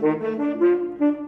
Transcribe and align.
Música 0.00 1.27